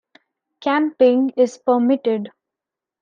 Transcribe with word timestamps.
Camping 0.61 1.29
is 1.37 1.59
permitted. 1.59 2.29